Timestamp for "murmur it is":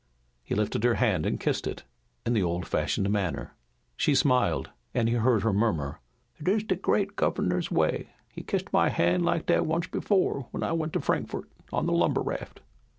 5.53-6.65